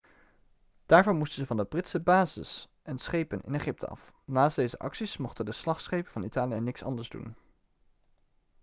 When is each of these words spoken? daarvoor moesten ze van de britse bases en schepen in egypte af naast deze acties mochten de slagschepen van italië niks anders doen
daarvoor 0.85 1.13
moesten 1.13 1.39
ze 1.41 1.45
van 1.47 1.57
de 1.57 1.65
britse 1.65 1.99
bases 1.99 2.67
en 2.83 2.97
schepen 2.97 3.41
in 3.45 3.55
egypte 3.55 3.87
af 3.87 4.13
naast 4.25 4.55
deze 4.55 4.79
acties 4.79 5.17
mochten 5.17 5.45
de 5.45 5.51
slagschepen 5.51 6.11
van 6.11 6.23
italië 6.23 6.59
niks 6.59 6.83
anders 6.83 7.09
doen 7.09 7.35